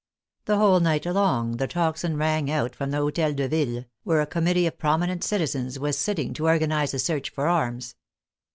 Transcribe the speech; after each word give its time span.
The 0.45 0.57
whole 0.57 0.79
night 0.79 1.05
long 1.05 1.57
the 1.57 1.67
tocsin 1.67 2.17
rang 2.17 2.49
out 2.49 2.75
from 2.75 2.89
the 2.89 2.97
Hotel 2.97 3.33
de 3.33 3.47
Ville, 3.47 3.85
where 4.01 4.19
a 4.19 4.25
committee 4.25 4.65
of 4.65 4.79
prominent 4.79 5.23
citizens 5.23 5.77
was 5.77 5.95
sitting 5.95 6.33
to 6.33 6.47
organize 6.47 6.95
a 6.95 6.97
search 6.97 7.29
for 7.29 7.45
arms. 7.47 7.93